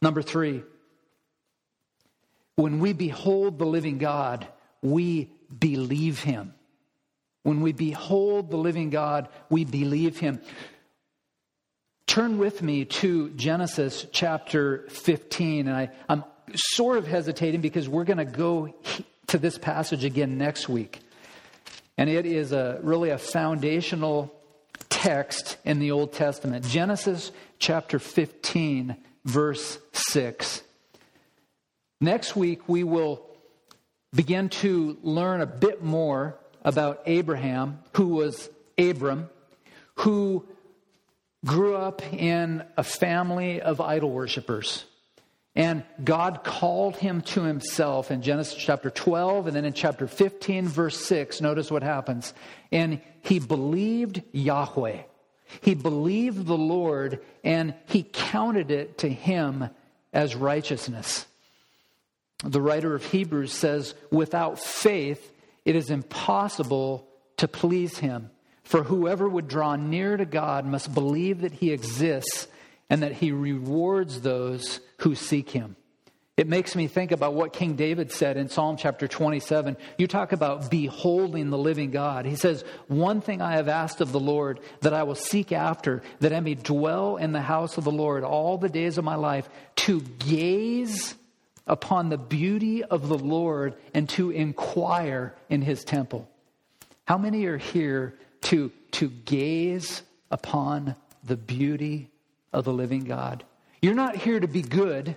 [0.00, 0.62] Number three,
[2.54, 4.46] when we behold the living God,
[4.80, 6.54] we believe him.
[7.42, 10.40] When we behold the living God, we believe him.
[12.06, 15.68] Turn with me to Genesis chapter 15.
[15.68, 18.74] And I, I'm sort of hesitating because we're going to go
[19.28, 21.00] to this passage again next week.
[21.98, 24.32] And it is a, really a foundational
[24.88, 26.66] text in the Old Testament.
[26.66, 30.62] Genesis chapter 15, verse 6.
[32.00, 33.26] Next week, we will
[34.14, 39.30] begin to learn a bit more about Abraham, who was Abram,
[39.96, 40.44] who
[41.44, 44.84] grew up in a family of idol worshippers.
[45.56, 50.68] And God called him to himself in Genesis chapter 12 and then in chapter 15,
[50.68, 51.40] verse 6.
[51.40, 52.34] Notice what happens.
[52.70, 55.02] And he believed Yahweh.
[55.62, 59.70] He believed the Lord and he counted it to him
[60.12, 61.24] as righteousness.
[62.44, 65.32] The writer of Hebrews says, without faith,
[65.64, 68.30] it is impossible to please him.
[68.62, 72.46] For whoever would draw near to God must believe that he exists
[72.88, 75.76] and that he rewards those who seek him.
[76.36, 79.74] It makes me think about what King David said in Psalm chapter 27.
[79.96, 82.26] You talk about beholding the living God.
[82.26, 86.02] He says, One thing I have asked of the Lord that I will seek after,
[86.20, 89.14] that I may dwell in the house of the Lord all the days of my
[89.14, 91.14] life, to gaze
[91.66, 96.28] upon the beauty of the Lord and to inquire in his temple.
[97.06, 102.10] How many are here to, to gaze upon the beauty
[102.56, 103.44] of the living God.
[103.82, 105.14] You're not here to be good.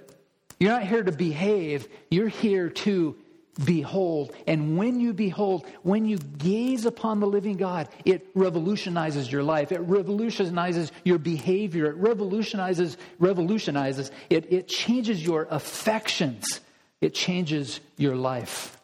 [0.60, 1.88] You're not here to behave.
[2.12, 3.16] You're here to
[3.64, 4.36] behold.
[4.46, 9.72] And when you behold, when you gaze upon the living God, it revolutionizes your life.
[9.72, 11.86] It revolutionizes your behavior.
[11.86, 14.12] It revolutionizes, revolutionizes.
[14.30, 16.60] It, it changes your affections.
[17.00, 18.78] It changes your life.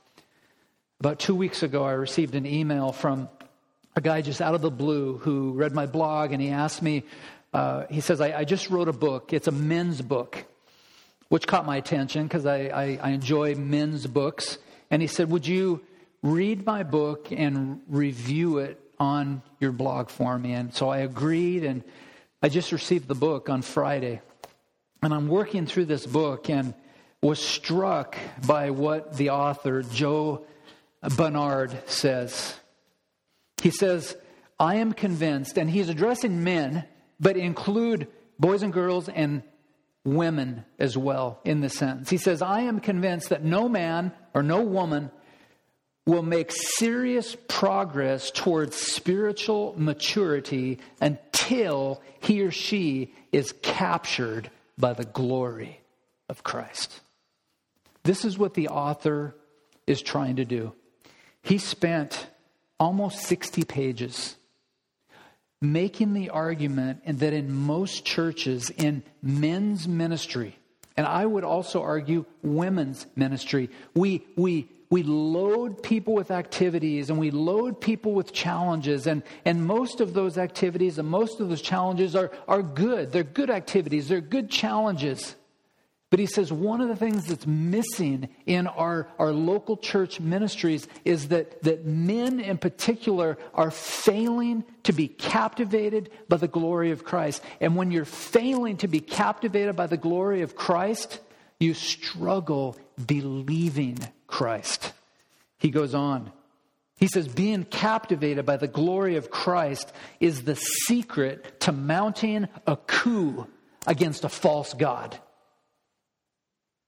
[1.01, 3.27] About two weeks ago, I received an email from
[3.97, 7.03] a guy just out of the blue who read my blog and he asked me,
[7.55, 9.31] uh, he says, I, I, just wrote a book.
[9.31, 10.43] It's a men's book,
[11.29, 14.57] which caught my attention because I, I, I enjoy men's books.
[14.91, 15.81] And he said, Would you
[16.21, 20.51] read my book and review it on your blog for me?
[20.51, 21.81] And so I agreed, and
[22.43, 24.19] I just received the book on Friday.
[25.01, 26.73] And I'm working through this book and
[27.21, 30.45] was struck by what the author, Joe
[31.15, 32.53] Barnard, says.
[33.61, 34.17] He says,
[34.59, 36.83] I am convinced, and he's addressing men,
[37.19, 38.07] but include
[38.39, 39.43] boys and girls and
[40.03, 42.09] women as well in the sentence.
[42.09, 45.11] He says, I am convinced that no man or no woman
[46.05, 55.05] will make serious progress towards spiritual maturity until he or she is captured by the
[55.05, 55.81] glory
[56.29, 57.01] of Christ.
[58.03, 59.35] This is what the author
[59.87, 60.73] is trying to do.
[61.41, 62.27] He spent
[62.79, 64.35] almost 60 pages
[65.61, 70.57] making the argument that in most churches, in men's ministry,
[70.97, 77.19] and I would also argue women's ministry, we, we, we load people with activities and
[77.19, 79.07] we load people with challenges.
[79.07, 83.11] And, and most of those activities and most of those challenges are, are good.
[83.11, 85.35] They're good activities, they're good challenges.
[86.15, 90.87] But he says one of the things that's missing in our, our local church ministries
[91.03, 97.03] is that, that men in particular are failing to be captivated by the glory of
[97.03, 97.43] Christ.
[97.59, 101.19] And when you're failing to be captivated by the glory of Christ,
[101.59, 104.93] you struggle believing Christ.
[105.57, 106.31] He goes on.
[106.95, 109.91] He says, being captivated by the glory of Christ
[110.21, 113.47] is the secret to mounting a coup
[113.85, 115.19] against a false God.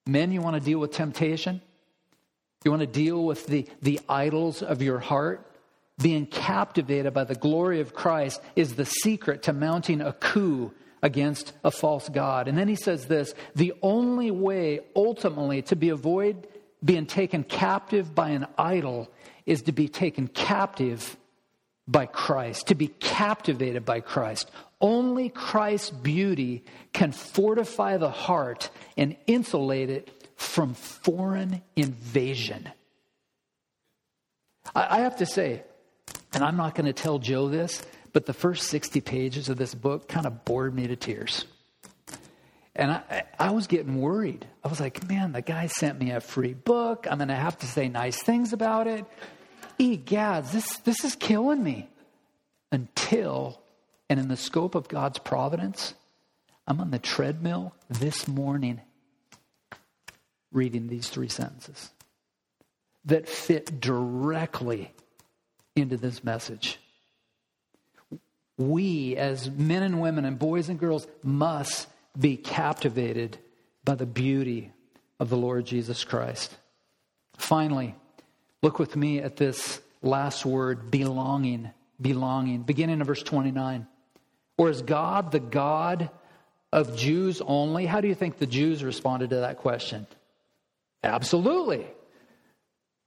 [0.07, 1.61] Men, you want to deal with temptation?
[2.63, 5.43] You want to deal with the, the idols of your heart?
[6.01, 11.53] Being captivated by the glory of Christ is the secret to mounting a coup against
[11.63, 12.47] a false God.
[12.47, 16.47] And then he says this the only way ultimately to be avoid
[16.83, 19.09] being taken captive by an idol
[19.45, 21.17] is to be taken captive
[21.87, 24.51] by Christ, to be captivated by Christ.
[24.79, 26.63] Only Christ's beauty
[26.93, 32.69] can fortify the heart and insulate it from foreign invasion.
[34.75, 35.63] I, have to say,
[36.33, 37.81] and I'm not going to tell Joe this,
[38.13, 41.45] but the first 60 pages of this book kind of bored me to tears.
[42.75, 44.45] And I, I was getting worried.
[44.63, 47.07] I was like, man, the guy sent me a free book.
[47.09, 49.05] I'm going to have to say nice things about it.
[49.79, 51.89] Egads, this, this is killing me.
[52.71, 53.59] Until
[54.09, 55.93] and in the scope of God's providence,
[56.67, 58.81] I'm on the treadmill this morning
[60.51, 61.89] reading these three sentences
[63.05, 64.91] that fit directly
[65.75, 66.79] into this message.
[68.57, 71.87] We, as men and women and boys and girls, must
[72.17, 73.37] be captivated
[73.85, 74.71] by the beauty
[75.19, 76.55] of the Lord Jesus Christ.
[77.37, 77.95] Finally,
[78.61, 81.69] look with me at this last word belonging.
[82.01, 82.63] Belonging.
[82.63, 83.87] Beginning of verse 29.
[84.57, 86.09] Or is God the God
[86.73, 87.85] of Jews only?
[87.85, 90.07] How do you think the Jews responded to that question?
[91.03, 91.85] Absolutely.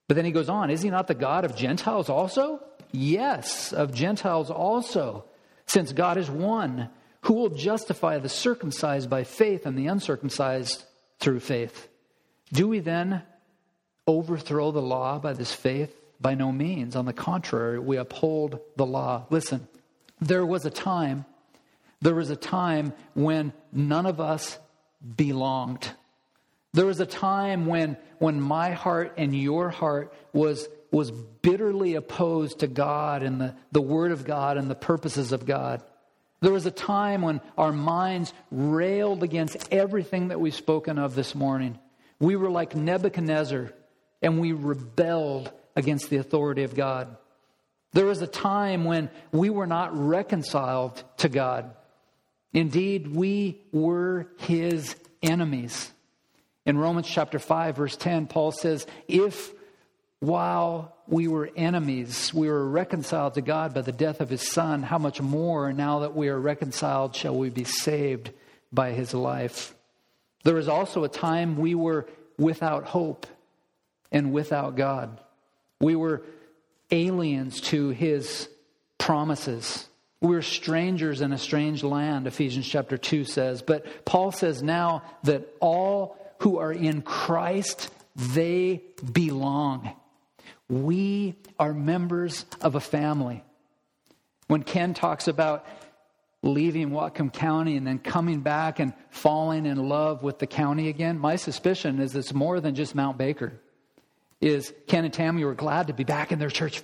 [0.08, 2.60] But then he goes on, is he not the God of Gentiles also?
[2.92, 5.24] Yes, of Gentiles also,
[5.66, 6.88] since God is one
[7.22, 10.84] who will justify the circumcised by faith and the uncircumcised
[11.20, 11.88] through faith.
[12.52, 13.22] Do we then
[14.06, 15.94] overthrow the law by this faith?
[16.20, 16.96] By no means.
[16.96, 19.26] On the contrary, we uphold the law.
[19.30, 19.68] Listen,
[20.20, 21.24] there was a time
[22.00, 24.58] there was a time when none of us
[25.16, 25.90] belonged.
[26.72, 32.60] There was a time when, when my heart and your heart was was bitterly opposed
[32.60, 35.82] to God and the, the Word of God and the purposes of God.
[36.40, 41.34] There was a time when our minds railed against everything that we've spoken of this
[41.34, 41.78] morning.
[42.18, 43.72] We were like Nebuchadnezzar
[44.22, 47.16] and we rebelled against the authority of God.
[47.92, 51.74] There was a time when we were not reconciled to God.
[52.52, 55.90] Indeed, we were his enemies.
[56.66, 59.52] In Romans chapter 5, verse 10, Paul says, If
[60.20, 64.82] while we were enemies, we were reconciled to God by the death of his Son,
[64.82, 68.30] how much more, now that we are reconciled, shall we be saved
[68.72, 69.74] by his life?
[70.44, 72.06] There was also a time we were
[72.38, 73.26] without hope
[74.12, 75.20] and without God.
[75.80, 76.22] We were
[76.90, 78.48] aliens to his
[78.98, 79.86] promises.
[80.20, 83.62] We were strangers in a strange land, Ephesians chapter 2 says.
[83.62, 89.94] But Paul says now that all who are in Christ, they belong.
[90.68, 93.42] We are members of a family.
[94.46, 95.64] When Ken talks about
[96.42, 101.18] leaving Whatcom County and then coming back and falling in love with the county again,
[101.18, 103.54] my suspicion is it's more than just Mount Baker.
[104.40, 106.82] Is Ken and Tammy were glad to be back in their church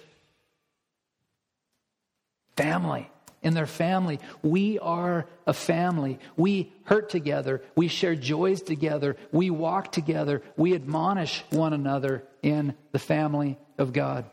[2.57, 3.11] family
[3.47, 4.19] in their family.
[4.43, 6.19] We are a family.
[6.37, 7.63] We hurt together.
[7.77, 9.17] We share joys together.
[9.31, 10.43] We walk together.
[10.57, 14.25] We admonish one another in the family of God.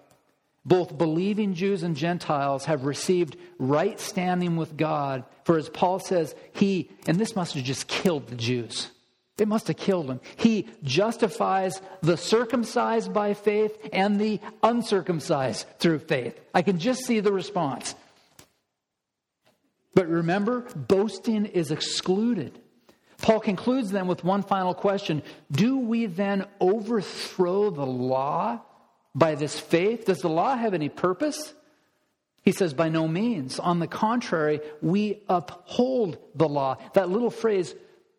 [0.65, 5.25] Both believing Jews and Gentiles have received right standing with God.
[5.43, 8.89] For as Paul says, he, and this must have just killed the Jews.
[9.37, 10.21] They must have killed him.
[10.37, 16.39] He justifies the circumcised by faith and the uncircumcised through faith.
[16.51, 17.93] I can just see the response.
[19.95, 22.59] But remember, boasting is excluded.
[23.21, 28.61] Paul concludes then with one final question Do we then overthrow the law
[29.15, 30.05] by this faith?
[30.05, 31.53] Does the law have any purpose?
[32.43, 33.59] He says, By no means.
[33.59, 36.77] On the contrary, we uphold the law.
[36.93, 37.73] That little phrase,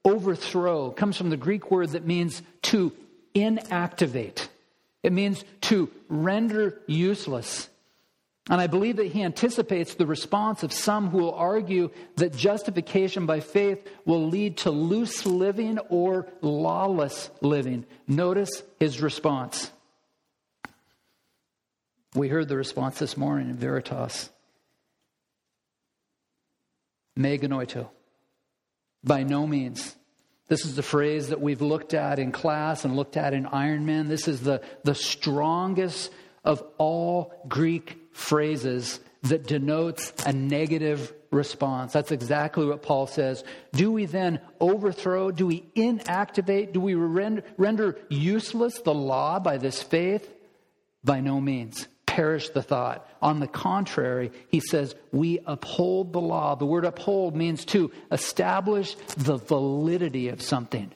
[0.05, 2.93] overthrow, comes from the Greek word that means to
[3.35, 4.49] inactivate,
[5.03, 7.69] it means to render useless.
[8.51, 13.25] And I believe that he anticipates the response of some who will argue that justification
[13.25, 17.87] by faith will lead to loose living or lawless living.
[18.07, 19.71] Notice his response.
[22.15, 24.29] We heard the response this morning in Veritas.
[27.17, 27.89] Me genoito.
[29.03, 29.97] By no means.
[30.49, 34.09] This is the phrase that we've looked at in class and looked at in Ironman.
[34.09, 36.13] This is the, the strongest
[36.45, 41.93] of all Greek phrases that denotes a negative response.
[41.93, 43.45] That's exactly what Paul says.
[43.73, 45.31] Do we then overthrow?
[45.31, 46.73] Do we inactivate?
[46.73, 50.33] Do we render useless the law by this faith?
[51.03, 51.89] By no means.
[52.07, 53.09] Perish the thought.
[53.21, 56.55] On the contrary, he says, we uphold the law.
[56.55, 60.93] The word uphold means to establish the validity of something.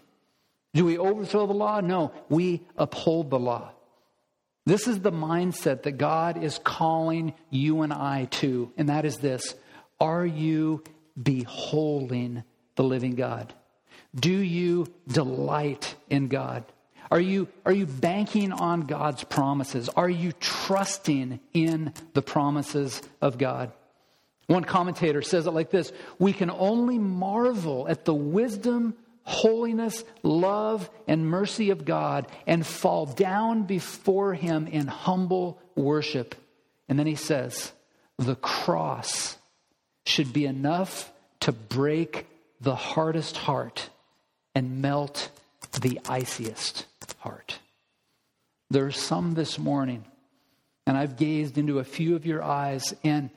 [0.75, 1.81] Do we overthrow the law?
[1.81, 3.73] No, we uphold the law.
[4.69, 9.17] This is the mindset that God is calling you and I to, and that is
[9.17, 9.55] this
[9.99, 10.85] Are you
[11.21, 12.45] beholding
[12.77, 13.55] the living God?
[14.15, 16.65] Do you delight in God?
[17.11, 19.89] Are you, are you banking on God's promises?
[19.89, 23.73] Are you trusting in the promises of God?
[24.49, 28.97] One commentator says it like this We can only marvel at the wisdom
[29.29, 36.35] holiness, love, and mercy of God and fall down before Him in humble worship.
[36.89, 37.71] And then he says,
[38.17, 39.37] the cross
[40.07, 42.27] should be enough to break
[42.63, 43.91] the hardest heart
[44.55, 45.31] and melt
[45.83, 46.87] the iciest
[47.19, 47.59] heart.
[48.71, 50.07] There are some this morning,
[50.87, 53.29] and I've gazed into a few of your eyes, and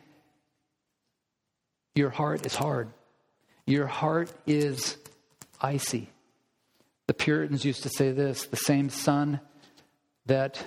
[1.96, 2.88] your heart is hard.
[3.66, 4.96] Your heart is
[5.62, 6.10] icy.
[7.08, 9.40] The Puritans used to say this the same sun
[10.26, 10.64] that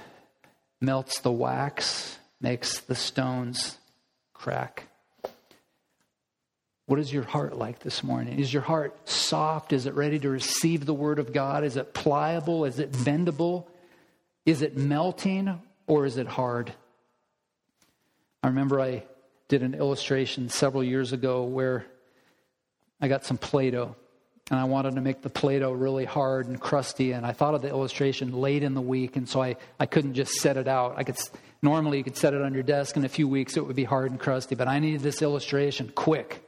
[0.81, 3.79] melts the wax makes the stones
[4.33, 4.89] crack.
[6.87, 8.39] What is your heart like this morning?
[8.39, 9.73] Is your heart soft?
[9.73, 11.65] Is it ready to receive the word of God?
[11.65, 12.67] Is it pliable?
[12.67, 13.65] Is it bendable?
[14.45, 16.75] Is it melting or is it hard?
[18.43, 19.05] I remember I
[19.49, 21.87] did an illustration several years ago where
[23.01, 23.97] I got some Play Doh
[24.51, 27.13] and I wanted to make the Play Doh really hard and crusty.
[27.13, 30.15] And I thought of the illustration late in the week, and so I, I couldn't
[30.15, 30.95] just set it out.
[30.97, 31.17] I could
[31.63, 33.85] normally you could set it on your desk in a few weeks; it would be
[33.85, 34.55] hard and crusty.
[34.55, 36.47] But I needed this illustration quick,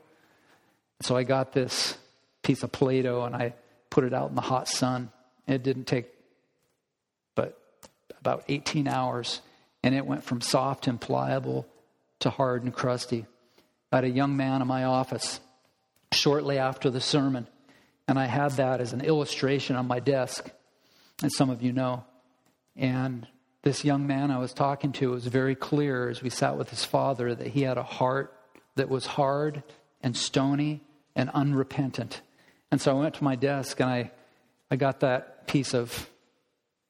[1.01, 1.97] so I got this
[2.43, 3.55] piece of Play Doh and I
[3.91, 5.11] put it out in the hot sun.
[5.49, 6.07] It didn't take
[7.35, 7.59] but
[8.21, 9.41] about 18 hours,
[9.83, 11.67] and it went from soft and pliable
[12.21, 13.25] to hard and crusty.
[13.91, 15.41] I had a young man in my office
[16.13, 17.47] shortly after the sermon,
[18.09, 20.51] and I had that as an illustration on my desk,
[21.23, 22.05] and some of you know.
[22.77, 23.27] And
[23.63, 26.85] this young man I was talking to was very clear as we sat with his
[26.85, 28.33] father that he had a heart
[28.77, 29.63] that was hard
[30.03, 30.83] and stony
[31.17, 32.21] and unrepentant.
[32.71, 34.13] And so I went to my desk and I,
[34.71, 36.09] I got that piece of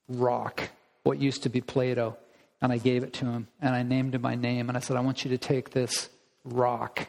[0.08, 0.68] rock,
[1.04, 2.16] what used to be Play Doh,
[2.60, 4.96] and I gave it to him and I named him by name and I said,
[4.96, 6.08] I want you to take this
[6.44, 7.06] rock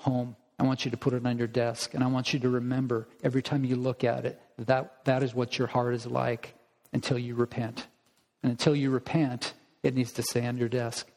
[0.00, 0.36] home.
[0.58, 3.08] I want you to put it on your desk and I want you to remember
[3.22, 6.54] every time you look at it that that is what your heart is like
[6.92, 7.86] until you repent.
[8.42, 11.10] And until you repent, it needs to stay on your desk.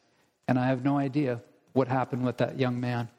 [0.47, 1.41] And I have no idea
[1.73, 3.09] what happened with that young man.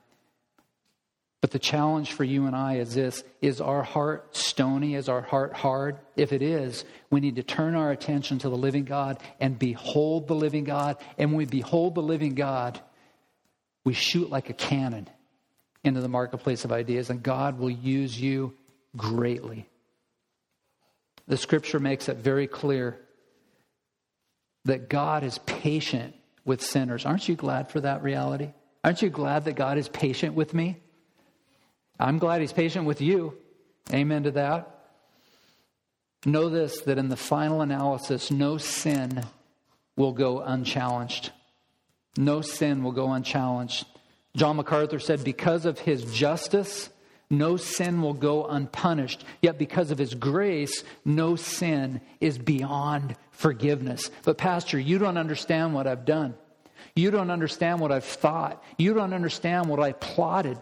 [1.41, 4.97] But the challenge for you and I is this is our heart stony?
[4.97, 5.99] Is our heart hard?
[6.17, 10.27] If it is, we need to turn our attention to the living God and behold
[10.27, 10.97] the living God.
[11.17, 12.81] And when we behold the living God,
[13.85, 15.09] we shoot like a cannon
[15.85, 18.55] into the marketplace of ideas, and God will use you
[18.97, 19.69] greatly.
[21.27, 22.99] The scripture makes it very clear
[24.65, 26.15] that God is patient
[26.45, 27.07] with sinners.
[27.07, 28.51] Aren't you glad for that reality?
[28.83, 30.81] Aren't you glad that God is patient with me?
[31.99, 33.37] I'm glad he's patient with you.
[33.93, 34.75] Amen to that.
[36.25, 39.25] Know this that in the final analysis, no sin
[39.97, 41.31] will go unchallenged.
[42.17, 43.87] No sin will go unchallenged.
[44.39, 46.91] John MacArthur said, because of his justice,
[47.29, 49.25] no sin will go unpunished.
[49.43, 54.13] Yet because of his grace, no sin is beyond forgiveness.
[54.23, 56.35] But, Pastor, you don't understand what I've done.
[56.95, 58.63] You don't understand what I've thought.
[58.79, 60.59] You don't understand what I plotted.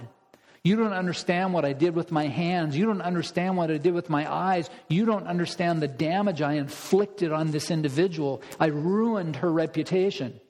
[0.64, 2.77] You don't understand what I did with my hands.
[2.77, 4.70] You don't understand what I did with my eyes.
[4.89, 8.43] You don't understand the damage I inflicted on this individual.
[8.59, 10.41] I ruined her reputation.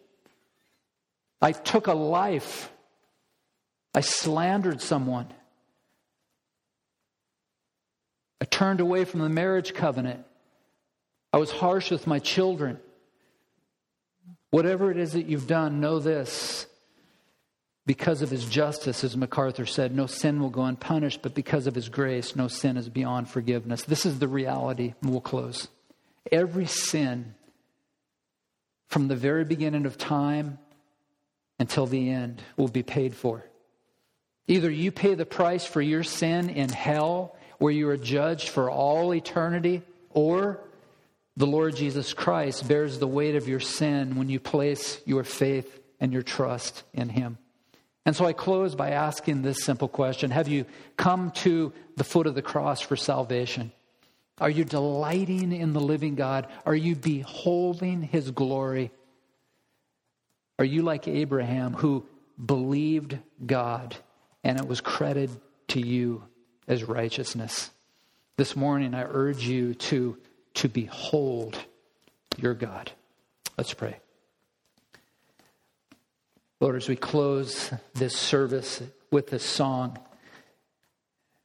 [1.42, 2.70] I took a life.
[3.96, 5.26] I slandered someone.
[8.42, 10.22] I turned away from the marriage covenant.
[11.32, 12.78] I was harsh with my children.
[14.50, 16.66] Whatever it is that you've done, know this
[17.86, 21.74] because of his justice, as MacArthur said, no sin will go unpunished, but because of
[21.74, 23.84] his grace, no sin is beyond forgiveness.
[23.84, 25.68] This is the reality, we'll close.
[26.30, 27.34] Every sin,
[28.88, 30.58] from the very beginning of time
[31.58, 33.44] until the end, will be paid for.
[34.48, 38.70] Either you pay the price for your sin in hell, where you are judged for
[38.70, 40.60] all eternity, or
[41.36, 45.80] the Lord Jesus Christ bears the weight of your sin when you place your faith
[46.00, 47.38] and your trust in him.
[48.04, 50.64] And so I close by asking this simple question Have you
[50.96, 53.72] come to the foot of the cross for salvation?
[54.38, 56.46] Are you delighting in the living God?
[56.64, 58.90] Are you beholding his glory?
[60.58, 62.06] Are you like Abraham who
[62.44, 63.96] believed God
[64.46, 66.22] and it was credited to you
[66.68, 67.68] as righteousness?
[68.36, 70.16] This morning I urge you to,
[70.54, 71.58] to behold
[72.36, 72.92] your God.
[73.58, 73.96] Let's pray.
[76.60, 79.98] Lord, as we close this service with this song,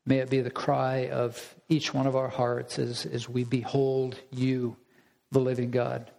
[0.05, 4.15] may it be the cry of each one of our hearts as, as we behold
[4.29, 4.77] you,
[5.31, 6.11] the living God.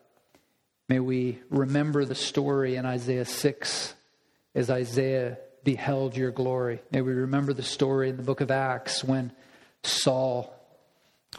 [0.88, 3.94] May we remember the story in Isaiah 6
[4.56, 6.80] as Isaiah beheld your glory.
[6.90, 9.32] May we remember the story in the book of Acts when
[9.82, 10.52] Saul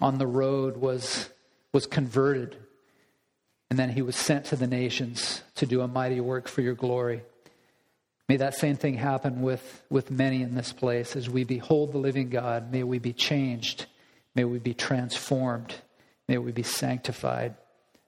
[0.02, 1.30] on the road was,
[1.72, 2.58] was converted
[3.74, 6.76] and then he was sent to the nations to do a mighty work for your
[6.76, 7.24] glory.
[8.30, 11.16] May that same thing happen with, with many in this place.
[11.16, 13.88] As we behold the living God, may we be changed.
[14.36, 15.74] May we be transformed.
[16.28, 17.56] May we be sanctified,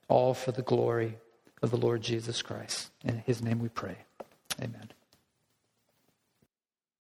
[0.08, 1.18] all for the glory
[1.62, 2.90] of the Lord Jesus Christ.
[3.04, 3.96] In his name we pray.
[4.62, 4.95] Amen.